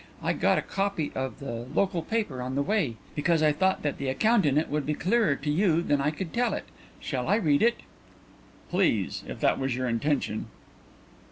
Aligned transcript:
I 0.23 0.33
got 0.33 0.57
a 0.57 0.63
copy 0.63 1.11
of 1.13 1.37
the 1.37 1.67
local 1.75 2.01
paper 2.01 2.41
on 2.41 2.55
the 2.55 2.63
way, 2.63 2.95
because 3.13 3.43
I 3.43 3.51
thought 3.51 3.83
that 3.83 3.99
the 3.99 4.07
account 4.07 4.47
in 4.47 4.57
it 4.57 4.67
would 4.67 4.83
be 4.83 4.95
clearer 4.95 5.35
to 5.35 5.49
you 5.51 5.83
than 5.83 6.01
I 6.01 6.09
could 6.09 6.33
tell 6.33 6.55
it. 6.55 6.65
Shall 6.99 7.27
I 7.27 7.35
read 7.35 7.61
it?" 7.61 7.81
"Please; 8.71 9.23
if 9.27 9.39
that 9.41 9.59
was 9.59 9.75
your 9.75 9.87
intention." 9.87 10.47